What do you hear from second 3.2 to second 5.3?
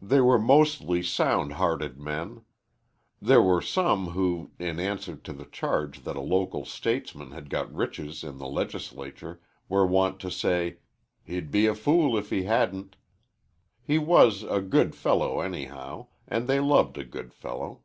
There were some who, in answer